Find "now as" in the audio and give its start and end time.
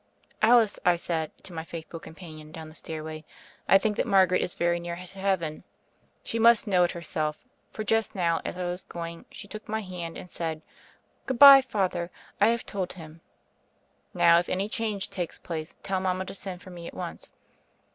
8.15-8.57